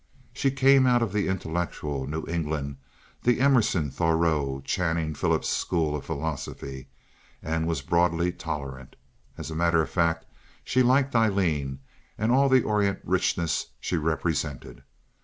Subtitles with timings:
[0.33, 7.83] She came out of intellectual New England—the Emerson Thoreau Channing Phillips school of philosophy—and was
[7.83, 8.95] broadly tolerant.
[9.37, 10.25] As a matter of fact,
[10.63, 11.81] she liked Aileen
[12.17, 14.81] and all the Orient richness she represented.